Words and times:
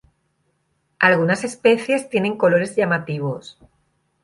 Algunas 0.97 1.43
especies 1.43 2.09
tienen 2.09 2.35
colores 2.35 2.75
llamativos. 2.75 3.59